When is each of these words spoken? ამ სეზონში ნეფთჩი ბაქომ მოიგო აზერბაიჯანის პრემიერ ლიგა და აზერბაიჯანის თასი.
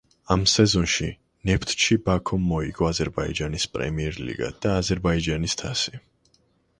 ამ 0.35 0.43
სეზონში 0.51 1.09
ნეფთჩი 1.49 1.97
ბაქომ 2.07 2.47
მოიგო 2.53 2.87
აზერბაიჯანის 2.93 3.67
პრემიერ 3.75 4.17
ლიგა 4.31 4.49
და 4.67 4.73
აზერბაიჯანის 4.79 5.57
თასი. 5.61 6.01